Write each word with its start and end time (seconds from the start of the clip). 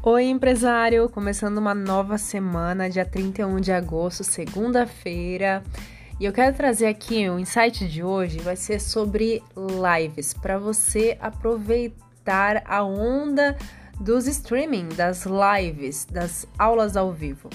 Oi, 0.00 0.26
empresário! 0.26 1.08
Começando 1.08 1.58
uma 1.58 1.74
nova 1.74 2.18
semana, 2.18 2.88
dia 2.88 3.04
31 3.04 3.60
de 3.60 3.72
agosto, 3.72 4.22
segunda-feira. 4.22 5.60
E 6.20 6.24
eu 6.24 6.32
quero 6.32 6.56
trazer 6.56 6.86
aqui 6.86 7.28
o 7.28 7.36
insight 7.36 7.84
de 7.88 8.00
hoje 8.04 8.38
vai 8.38 8.54
ser 8.54 8.80
sobre 8.80 9.42
lives, 9.56 10.32
para 10.32 10.56
você 10.56 11.18
aproveitar 11.20 12.62
a 12.64 12.84
onda 12.84 13.58
dos 13.98 14.28
streaming, 14.28 14.88
das 14.90 15.26
lives, 15.26 16.04
das 16.04 16.46
aulas 16.56 16.96
ao 16.96 17.12
vivo. 17.12 17.50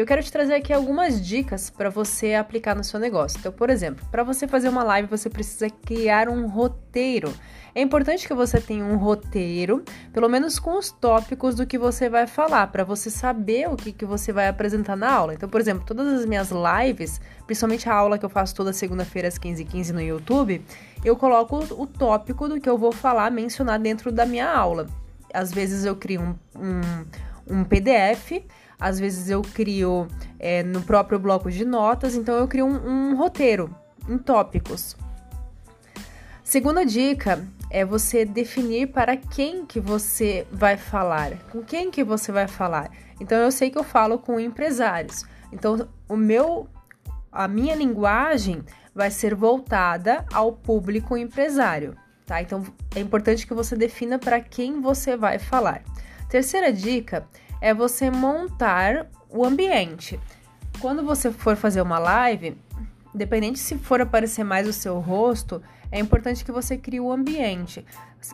Eu 0.00 0.06
quero 0.06 0.22
te 0.22 0.32
trazer 0.32 0.54
aqui 0.54 0.72
algumas 0.72 1.20
dicas 1.20 1.68
para 1.68 1.90
você 1.90 2.32
aplicar 2.32 2.74
no 2.74 2.82
seu 2.82 2.98
negócio. 2.98 3.38
Então, 3.38 3.52
por 3.52 3.68
exemplo, 3.68 4.02
para 4.10 4.22
você 4.22 4.48
fazer 4.48 4.70
uma 4.70 4.82
live, 4.82 5.06
você 5.06 5.28
precisa 5.28 5.68
criar 5.68 6.26
um 6.26 6.48
roteiro. 6.48 7.30
É 7.74 7.82
importante 7.82 8.26
que 8.26 8.32
você 8.32 8.58
tenha 8.62 8.82
um 8.82 8.96
roteiro, 8.96 9.84
pelo 10.10 10.26
menos 10.26 10.58
com 10.58 10.78
os 10.78 10.90
tópicos 10.90 11.54
do 11.54 11.66
que 11.66 11.76
você 11.76 12.08
vai 12.08 12.26
falar, 12.26 12.68
para 12.68 12.82
você 12.82 13.10
saber 13.10 13.68
o 13.68 13.76
que, 13.76 13.92
que 13.92 14.06
você 14.06 14.32
vai 14.32 14.48
apresentar 14.48 14.96
na 14.96 15.12
aula. 15.12 15.34
Então, 15.34 15.50
por 15.50 15.60
exemplo, 15.60 15.84
todas 15.84 16.20
as 16.20 16.24
minhas 16.24 16.48
lives, 16.50 17.20
principalmente 17.44 17.86
a 17.86 17.94
aula 17.94 18.16
que 18.16 18.24
eu 18.24 18.30
faço 18.30 18.54
toda 18.54 18.72
segunda-feira 18.72 19.28
às 19.28 19.38
15h15 19.38 19.90
no 19.90 20.00
YouTube, 20.00 20.64
eu 21.04 21.14
coloco 21.14 21.58
o 21.58 21.86
tópico 21.86 22.48
do 22.48 22.58
que 22.58 22.70
eu 22.70 22.78
vou 22.78 22.90
falar, 22.90 23.30
mencionar 23.30 23.78
dentro 23.78 24.10
da 24.10 24.24
minha 24.24 24.50
aula. 24.50 24.86
Às 25.34 25.52
vezes 25.52 25.84
eu 25.84 25.94
crio 25.94 26.22
um, 26.22 26.34
um, 26.58 27.58
um 27.58 27.64
PDF 27.64 28.40
às 28.80 28.98
vezes 28.98 29.28
eu 29.28 29.42
crio 29.42 30.08
é, 30.38 30.62
no 30.62 30.80
próprio 30.82 31.18
bloco 31.18 31.50
de 31.50 31.64
notas, 31.64 32.14
então 32.14 32.34
eu 32.36 32.48
crio 32.48 32.66
um, 32.66 33.10
um 33.10 33.16
roteiro 33.16 33.74
em 34.08 34.16
tópicos. 34.16 34.96
Segunda 36.42 36.84
dica 36.84 37.46
é 37.70 37.84
você 37.84 38.24
definir 38.24 38.88
para 38.88 39.16
quem 39.16 39.64
que 39.64 39.78
você 39.78 40.46
vai 40.50 40.76
falar, 40.76 41.36
com 41.52 41.62
quem 41.62 41.90
que 41.90 42.02
você 42.02 42.32
vai 42.32 42.48
falar. 42.48 42.90
Então 43.20 43.38
eu 43.38 43.52
sei 43.52 43.70
que 43.70 43.78
eu 43.78 43.84
falo 43.84 44.18
com 44.18 44.40
empresários. 44.40 45.24
Então 45.52 45.88
o 46.08 46.16
meu 46.16 46.68
a 47.30 47.46
minha 47.46 47.76
linguagem 47.76 48.64
vai 48.92 49.10
ser 49.10 49.34
voltada 49.36 50.26
ao 50.32 50.52
público 50.52 51.16
empresário, 51.16 51.94
tá? 52.26 52.42
Então 52.42 52.64
é 52.96 52.98
importante 52.98 53.46
que 53.46 53.54
você 53.54 53.76
defina 53.76 54.18
para 54.18 54.40
quem 54.40 54.80
você 54.80 55.16
vai 55.16 55.38
falar. 55.38 55.82
Terceira 56.28 56.72
dica 56.72 57.28
é 57.60 57.74
você 57.74 58.10
montar 58.10 59.06
o 59.28 59.44
ambiente. 59.44 60.18
Quando 60.80 61.04
você 61.04 61.30
for 61.30 61.56
fazer 61.56 61.82
uma 61.82 61.98
live, 61.98 62.56
independente 63.14 63.58
se 63.58 63.76
for 63.76 64.00
aparecer 64.00 64.44
mais 64.44 64.66
o 64.66 64.72
seu 64.72 64.98
rosto, 64.98 65.62
é 65.92 65.98
importante 65.98 66.44
que 66.44 66.52
você 66.52 66.76
crie 66.76 67.00
o 67.00 67.10
ambiente. 67.10 67.84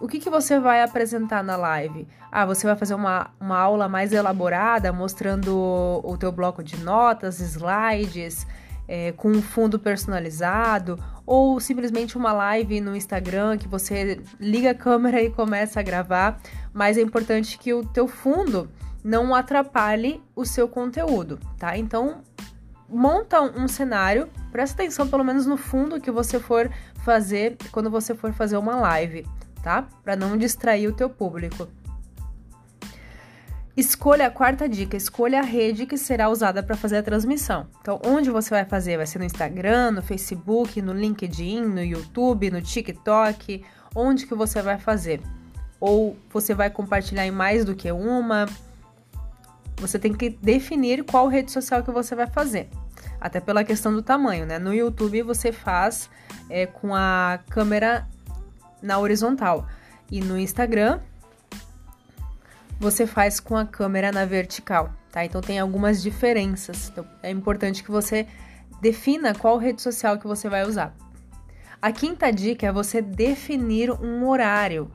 O 0.00 0.08
que, 0.08 0.18
que 0.18 0.30
você 0.30 0.58
vai 0.58 0.82
apresentar 0.82 1.42
na 1.44 1.56
live? 1.56 2.08
Ah, 2.32 2.44
você 2.44 2.66
vai 2.66 2.74
fazer 2.74 2.94
uma, 2.94 3.30
uma 3.38 3.58
aula 3.58 3.88
mais 3.88 4.12
elaborada, 4.12 4.92
mostrando 4.92 6.00
o, 6.02 6.16
teu 6.16 6.32
bloco 6.32 6.64
de 6.64 6.76
notas, 6.78 7.38
slides, 7.40 8.46
é, 8.86 9.12
com 9.12 9.28
um 9.28 9.42
fundo 9.42 9.78
personalizado, 9.78 10.98
ou 11.26 11.58
simplesmente 11.58 12.16
uma 12.16 12.32
live 12.32 12.80
no 12.80 12.94
Instagram 12.94 13.56
que 13.56 13.68
você 13.68 14.20
liga 14.38 14.70
a 14.70 14.74
câmera 14.74 15.22
e 15.22 15.30
começa 15.30 15.80
a 15.80 15.82
gravar, 15.82 16.40
mas 16.72 16.98
é 16.98 17.00
importante 17.00 17.58
que 17.58 17.72
o 17.72 17.84
teu 17.84 18.06
fundo 18.06 18.70
não 19.02 19.34
atrapalhe 19.34 20.22
o 20.34 20.44
seu 20.44 20.66
conteúdo, 20.66 21.38
tá? 21.58 21.76
Então, 21.76 22.22
monta 22.88 23.40
um 23.40 23.68
cenário, 23.68 24.28
presta 24.52 24.82
atenção 24.82 25.08
pelo 25.08 25.24
menos 25.24 25.46
no 25.46 25.56
fundo 25.56 26.00
que 26.00 26.10
você 26.10 26.38
for 26.38 26.70
fazer 27.04 27.56
quando 27.70 27.90
você 27.90 28.14
for 28.14 28.32
fazer 28.32 28.56
uma 28.56 28.76
live, 28.76 29.26
tá? 29.62 29.86
Para 30.02 30.16
não 30.16 30.36
distrair 30.36 30.88
o 30.88 30.94
teu 30.94 31.10
público. 31.10 31.68
Escolha 33.76 34.28
a 34.28 34.30
quarta 34.30 34.68
dica, 34.68 34.96
escolha 34.96 35.40
a 35.40 35.42
rede 35.42 35.84
que 35.84 35.98
será 35.98 36.28
usada 36.28 36.62
para 36.62 36.76
fazer 36.76 36.98
a 36.98 37.02
transmissão. 37.02 37.66
Então, 37.80 38.00
onde 38.06 38.30
você 38.30 38.50
vai 38.50 38.64
fazer? 38.64 38.96
Vai 38.96 39.06
ser 39.06 39.18
no 39.18 39.24
Instagram, 39.24 39.90
no 39.90 40.02
Facebook, 40.02 40.80
no 40.80 40.92
LinkedIn, 40.92 41.62
no 41.62 41.82
YouTube, 41.82 42.52
no 42.52 42.62
TikTok? 42.62 43.64
Onde 43.92 44.26
que 44.26 44.34
você 44.34 44.62
vai 44.62 44.78
fazer? 44.78 45.20
Ou 45.80 46.16
você 46.32 46.54
vai 46.54 46.70
compartilhar 46.70 47.26
em 47.26 47.32
mais 47.32 47.64
do 47.64 47.74
que 47.74 47.90
uma? 47.90 48.46
Você 49.78 49.98
tem 49.98 50.12
que 50.12 50.30
definir 50.30 51.02
qual 51.02 51.26
rede 51.26 51.50
social 51.50 51.82
que 51.82 51.90
você 51.90 52.14
vai 52.14 52.28
fazer. 52.28 52.68
Até 53.20 53.40
pela 53.40 53.64
questão 53.64 53.92
do 53.92 54.02
tamanho, 54.02 54.46
né? 54.46 54.56
No 54.56 54.72
YouTube 54.72 55.20
você 55.22 55.50
faz 55.50 56.08
é, 56.48 56.64
com 56.64 56.94
a 56.94 57.40
câmera 57.50 58.06
na 58.80 59.00
horizontal. 59.00 59.66
E 60.12 60.20
no 60.20 60.38
Instagram 60.38 61.00
você 62.84 63.06
faz 63.06 63.40
com 63.40 63.56
a 63.56 63.64
câmera 63.64 64.12
na 64.12 64.26
vertical, 64.26 64.92
tá? 65.10 65.24
Então 65.24 65.40
tem 65.40 65.58
algumas 65.58 66.02
diferenças. 66.02 66.90
Então 66.90 67.06
é 67.22 67.30
importante 67.30 67.82
que 67.82 67.90
você 67.90 68.26
defina 68.78 69.34
qual 69.34 69.56
rede 69.56 69.80
social 69.80 70.18
que 70.18 70.26
você 70.26 70.50
vai 70.50 70.64
usar. 70.64 70.94
A 71.80 71.90
quinta 71.90 72.30
dica 72.30 72.66
é 72.66 72.72
você 72.72 73.00
definir 73.00 73.90
um 73.90 74.28
horário. 74.28 74.90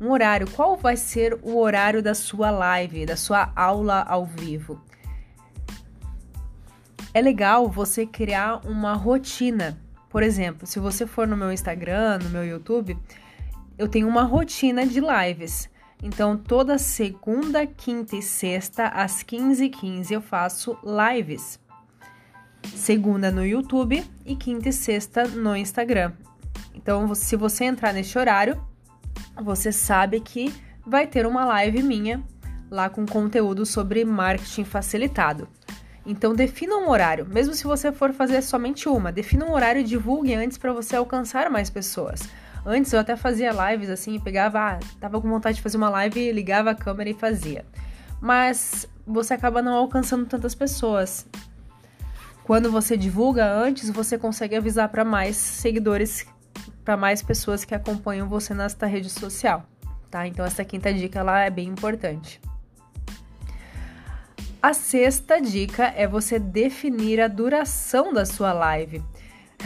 Um 0.00 0.10
horário, 0.10 0.50
qual 0.50 0.74
vai 0.74 0.96
ser 0.96 1.38
o 1.42 1.58
horário 1.58 2.02
da 2.02 2.14
sua 2.14 2.50
live, 2.50 3.04
da 3.04 3.16
sua 3.16 3.52
aula 3.54 4.02
ao 4.08 4.24
vivo? 4.24 4.80
É 7.12 7.20
legal 7.20 7.68
você 7.68 8.06
criar 8.06 8.66
uma 8.66 8.94
rotina. 8.94 9.78
Por 10.08 10.22
exemplo, 10.22 10.66
se 10.66 10.80
você 10.80 11.06
for 11.06 11.28
no 11.28 11.36
meu 11.36 11.52
Instagram, 11.52 12.20
no 12.22 12.30
meu 12.30 12.44
YouTube, 12.44 12.98
eu 13.76 13.86
tenho 13.86 14.08
uma 14.08 14.22
rotina 14.22 14.86
de 14.86 15.00
lives. 15.00 15.68
Então, 16.04 16.36
toda 16.36 16.76
segunda, 16.76 17.66
quinta 17.66 18.14
e 18.14 18.20
sexta, 18.20 18.88
às 18.88 19.24
15h15, 19.24 19.70
15, 19.70 20.12
eu 20.12 20.20
faço 20.20 20.76
lives. 20.84 21.58
Segunda 22.76 23.32
no 23.32 23.42
YouTube 23.42 24.04
e 24.22 24.36
quinta 24.36 24.68
e 24.68 24.72
sexta 24.72 25.26
no 25.26 25.56
Instagram. 25.56 26.12
Então, 26.74 27.14
se 27.14 27.36
você 27.36 27.64
entrar 27.64 27.94
neste 27.94 28.18
horário, 28.18 28.62
você 29.42 29.72
sabe 29.72 30.20
que 30.20 30.54
vai 30.86 31.06
ter 31.06 31.26
uma 31.26 31.46
live 31.46 31.82
minha 31.82 32.22
lá 32.70 32.90
com 32.90 33.06
conteúdo 33.06 33.64
sobre 33.64 34.04
marketing 34.04 34.64
facilitado. 34.64 35.48
Então 36.04 36.34
defina 36.34 36.76
um 36.76 36.90
horário, 36.90 37.24
mesmo 37.26 37.54
se 37.54 37.64
você 37.64 37.90
for 37.90 38.12
fazer 38.12 38.42
somente 38.42 38.90
uma, 38.90 39.10
defina 39.10 39.46
um 39.46 39.54
horário 39.54 39.80
e 39.80 39.84
divulgue 39.84 40.34
antes 40.34 40.58
para 40.58 40.70
você 40.70 40.96
alcançar 40.96 41.48
mais 41.48 41.70
pessoas. 41.70 42.28
Antes 42.66 42.92
eu 42.92 43.00
até 43.00 43.14
fazia 43.14 43.50
lives 43.70 43.90
assim, 43.90 44.18
pegava, 44.18 44.58
ah, 44.58 44.78
tava 44.98 45.20
com 45.20 45.28
vontade 45.28 45.56
de 45.56 45.62
fazer 45.62 45.76
uma 45.76 45.90
live, 45.90 46.32
ligava 46.32 46.70
a 46.70 46.74
câmera 46.74 47.10
e 47.10 47.14
fazia. 47.14 47.64
Mas 48.20 48.88
você 49.06 49.34
acaba 49.34 49.60
não 49.60 49.74
alcançando 49.74 50.24
tantas 50.26 50.54
pessoas. 50.54 51.26
Quando 52.44 52.70
você 52.70 52.96
divulga 52.96 53.46
antes, 53.46 53.90
você 53.90 54.18
consegue 54.18 54.56
avisar 54.56 54.88
para 54.88 55.04
mais 55.04 55.36
seguidores 55.36 56.26
para 56.84 56.96
mais 56.96 57.22
pessoas 57.22 57.64
que 57.64 57.74
acompanham 57.74 58.28
você 58.28 58.52
nesta 58.52 58.86
rede 58.86 59.08
social, 59.08 59.64
tá? 60.10 60.26
Então 60.26 60.44
essa 60.44 60.64
quinta 60.64 60.92
dica 60.92 61.22
lá 61.22 61.40
é 61.40 61.50
bem 61.50 61.68
importante. 61.68 62.40
A 64.62 64.72
sexta 64.72 65.40
dica 65.40 65.92
é 65.96 66.06
você 66.06 66.38
definir 66.38 67.20
a 67.20 67.28
duração 67.28 68.12
da 68.12 68.24
sua 68.24 68.52
live. 68.52 69.02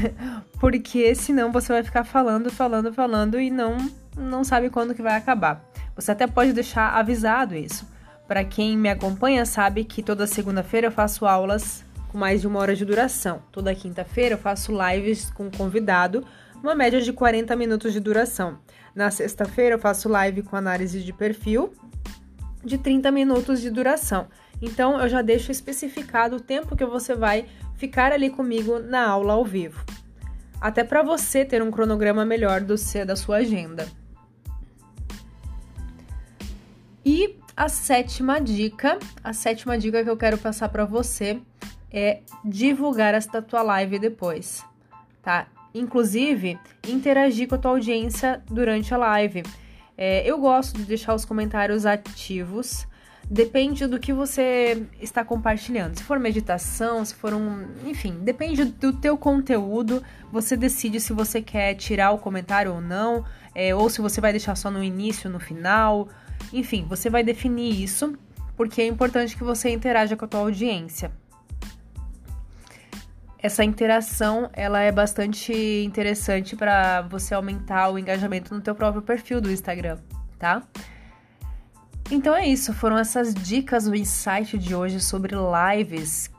Porque 0.58 1.14
senão 1.14 1.52
você 1.52 1.72
vai 1.72 1.82
ficar 1.82 2.04
falando, 2.04 2.50
falando, 2.50 2.92
falando 2.92 3.40
e 3.40 3.50
não 3.50 3.76
não 4.16 4.44
sabe 4.44 4.68
quando 4.68 4.94
que 4.94 5.02
vai 5.02 5.16
acabar. 5.16 5.64
Você 5.96 6.12
até 6.12 6.26
pode 6.26 6.52
deixar 6.52 6.90
avisado 6.90 7.54
isso. 7.54 7.86
Para 8.28 8.44
quem 8.44 8.76
me 8.76 8.88
acompanha 8.88 9.44
sabe 9.46 9.84
que 9.84 10.02
toda 10.02 10.26
segunda-feira 10.26 10.88
eu 10.88 10.92
faço 10.92 11.26
aulas 11.26 11.84
com 12.08 12.18
mais 12.18 12.42
de 12.42 12.46
uma 12.46 12.60
hora 12.60 12.76
de 12.76 12.84
duração. 12.84 13.42
Toda 13.50 13.74
quinta-feira 13.74 14.34
eu 14.34 14.38
faço 14.38 14.72
lives 14.72 15.30
com 15.30 15.50
convidado 15.50 16.24
uma 16.62 16.74
média 16.74 17.00
de 17.00 17.12
40 17.12 17.56
minutos 17.56 17.92
de 17.92 17.98
duração. 17.98 18.58
Na 18.94 19.10
sexta-feira 19.10 19.74
eu 19.74 19.78
faço 19.78 20.08
live 20.08 20.42
com 20.42 20.54
análise 20.54 21.02
de 21.02 21.12
perfil 21.12 21.72
de 22.64 22.78
30 22.78 23.10
minutos 23.10 23.60
de 23.60 23.70
duração. 23.70 24.28
Então 24.60 25.00
eu 25.00 25.08
já 25.08 25.22
deixo 25.22 25.50
especificado 25.50 26.36
o 26.36 26.40
tempo 26.40 26.76
que 26.76 26.84
você 26.84 27.14
vai 27.14 27.46
ficar 27.74 28.12
ali 28.12 28.30
comigo 28.30 28.78
na 28.78 29.06
aula 29.06 29.32
ao 29.34 29.44
vivo. 29.44 29.84
Até 30.60 30.84
para 30.84 31.02
você 31.02 31.44
ter 31.44 31.62
um 31.62 31.70
cronograma 31.70 32.24
melhor 32.24 32.60
do 32.60 32.78
seu, 32.78 33.04
da 33.04 33.16
sua 33.16 33.38
agenda. 33.38 33.88
E 37.04 37.36
a 37.56 37.68
sétima 37.68 38.40
dica, 38.40 38.98
a 39.24 39.32
sétima 39.32 39.76
dica 39.76 40.04
que 40.04 40.10
eu 40.10 40.16
quero 40.16 40.38
passar 40.38 40.68
para 40.68 40.84
você 40.84 41.40
é 41.90 42.20
divulgar 42.44 43.12
esta 43.12 43.42
tua 43.42 43.62
live 43.62 43.98
depois, 43.98 44.64
tá? 45.20 45.48
inclusive, 45.74 46.58
interagir 46.86 47.48
com 47.48 47.54
a 47.54 47.58
tua 47.58 47.70
audiência 47.72 48.42
durante 48.50 48.92
a 48.92 48.96
live. 48.96 49.42
É, 49.96 50.28
eu 50.28 50.38
gosto 50.38 50.76
de 50.76 50.84
deixar 50.84 51.14
os 51.14 51.24
comentários 51.24 51.86
ativos. 51.86 52.86
Depende 53.30 53.86
do 53.86 53.98
que 53.98 54.12
você 54.12 54.86
está 55.00 55.24
compartilhando. 55.24 55.96
Se 55.96 56.02
for 56.02 56.18
meditação, 56.18 57.04
se 57.04 57.14
for 57.14 57.32
um. 57.32 57.66
Enfim, 57.86 58.18
depende 58.20 58.64
do 58.64 58.92
teu 58.92 59.16
conteúdo. 59.16 60.02
Você 60.30 60.56
decide 60.56 61.00
se 61.00 61.12
você 61.12 61.40
quer 61.40 61.74
tirar 61.74 62.10
o 62.10 62.18
comentário 62.18 62.74
ou 62.74 62.80
não, 62.80 63.24
é, 63.54 63.74
ou 63.74 63.88
se 63.88 64.00
você 64.00 64.20
vai 64.20 64.32
deixar 64.32 64.56
só 64.56 64.70
no 64.70 64.82
início, 64.82 65.30
no 65.30 65.38
final. 65.38 66.08
Enfim, 66.52 66.84
você 66.88 67.08
vai 67.08 67.22
definir 67.22 67.82
isso 67.82 68.12
porque 68.56 68.82
é 68.82 68.86
importante 68.86 69.36
que 69.36 69.44
você 69.44 69.70
interaja 69.70 70.16
com 70.16 70.24
a 70.24 70.28
tua 70.28 70.40
audiência. 70.40 71.10
Essa 73.42 73.64
interação, 73.64 74.48
ela 74.52 74.80
é 74.80 74.92
bastante 74.92 75.52
interessante 75.84 76.54
para 76.54 77.02
você 77.02 77.34
aumentar 77.34 77.90
o 77.90 77.98
engajamento 77.98 78.54
no 78.54 78.60
teu 78.60 78.72
próprio 78.72 79.02
perfil 79.02 79.40
do 79.40 79.50
Instagram, 79.50 79.98
tá? 80.38 80.62
Então 82.08 82.36
é 82.36 82.46
isso, 82.46 82.72
foram 82.72 82.96
essas 82.96 83.34
dicas 83.34 83.84
do 83.84 83.96
insight 83.96 84.56
de 84.56 84.76
hoje 84.76 85.00
sobre 85.00 85.34
lives. 85.34 86.30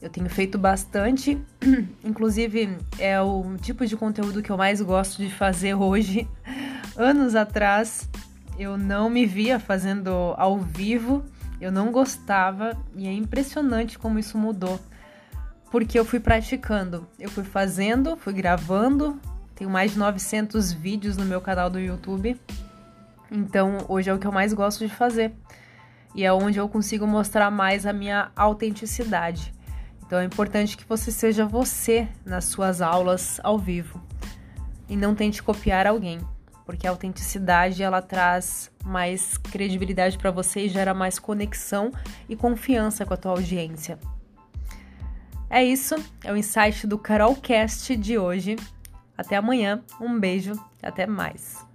Eu 0.00 0.08
tenho 0.08 0.30
feito 0.30 0.56
bastante, 0.56 1.36
inclusive 2.04 2.78
é 2.96 3.20
o 3.20 3.56
tipo 3.60 3.84
de 3.84 3.96
conteúdo 3.96 4.40
que 4.40 4.50
eu 4.50 4.56
mais 4.56 4.80
gosto 4.80 5.20
de 5.20 5.32
fazer 5.32 5.74
hoje. 5.74 6.28
Anos 6.96 7.34
atrás 7.34 8.08
eu 8.56 8.78
não 8.78 9.10
me 9.10 9.26
via 9.26 9.58
fazendo 9.58 10.32
ao 10.36 10.58
vivo, 10.58 11.24
eu 11.60 11.72
não 11.72 11.90
gostava 11.90 12.76
e 12.94 13.08
é 13.08 13.12
impressionante 13.12 13.98
como 13.98 14.16
isso 14.16 14.38
mudou. 14.38 14.78
Porque 15.70 15.98
eu 15.98 16.04
fui 16.04 16.20
praticando, 16.20 17.06
eu 17.18 17.28
fui 17.28 17.44
fazendo, 17.44 18.16
fui 18.16 18.32
gravando, 18.32 19.20
tenho 19.54 19.68
mais 19.68 19.92
de 19.92 19.98
900 19.98 20.72
vídeos 20.72 21.16
no 21.16 21.24
meu 21.24 21.40
canal 21.40 21.68
do 21.68 21.78
YouTube. 21.78 22.40
Então, 23.30 23.78
hoje 23.88 24.08
é 24.08 24.14
o 24.14 24.18
que 24.18 24.26
eu 24.26 24.32
mais 24.32 24.52
gosto 24.52 24.86
de 24.86 24.94
fazer. 24.94 25.32
E 26.14 26.24
é 26.24 26.32
onde 26.32 26.58
eu 26.58 26.68
consigo 26.68 27.06
mostrar 27.06 27.50
mais 27.50 27.84
a 27.84 27.92
minha 27.92 28.30
autenticidade. 28.36 29.52
Então, 30.06 30.20
é 30.20 30.24
importante 30.24 30.76
que 30.76 30.88
você 30.88 31.10
seja 31.10 31.44
você 31.44 32.08
nas 32.24 32.44
suas 32.44 32.80
aulas 32.80 33.40
ao 33.42 33.58
vivo 33.58 34.00
e 34.88 34.96
não 34.96 35.14
tente 35.14 35.42
copiar 35.42 35.86
alguém 35.86 36.20
porque 36.66 36.86
a 36.86 36.90
autenticidade 36.90 37.82
ela 37.82 38.02
traz 38.02 38.70
mais 38.84 39.38
credibilidade 39.38 40.18
para 40.18 40.32
você 40.32 40.66
e 40.66 40.68
gera 40.68 40.92
mais 40.92 41.16
conexão 41.16 41.92
e 42.28 42.34
confiança 42.34 43.06
com 43.06 43.14
a 43.14 43.16
tua 43.16 43.30
audiência. 43.30 43.98
É 45.48 45.64
isso, 45.64 45.94
é 46.24 46.32
o 46.32 46.36
insight 46.36 46.86
do 46.86 46.98
Carolcast 46.98 47.96
de 47.96 48.18
hoje. 48.18 48.56
Até 49.16 49.36
amanhã, 49.36 49.82
um 50.00 50.18
beijo, 50.18 50.52
até 50.82 51.06
mais. 51.06 51.65